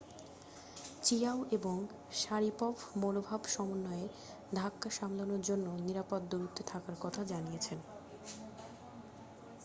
[1.03, 1.75] Qiao এবং
[2.13, 4.09] Sharipov মনোভাব সমন্বয়ের
[4.55, 7.79] ধাক্কা সামলানোর জন্য নিরাপদ দূরত্বে থাকার কথা জানিয়েছেন